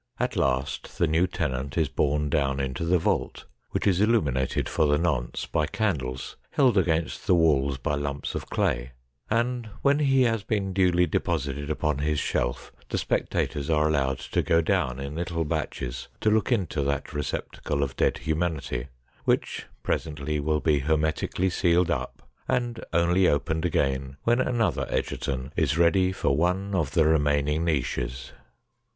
[0.19, 4.87] At last the new tenant is borne down into the vault, which is illuminated for
[4.87, 8.93] the nonce by candles, held against the walls by lumps of clay,
[9.29, 14.41] and when he has been duly deposited upon his shelf the spectators are allowed to
[14.41, 18.87] go down in little batches to look into that receptacle of dead humanity,
[19.25, 25.77] which presently will be hermetically sealed up, and only opened again when another Egerton is
[25.77, 28.31] ready for one of the remaining niches.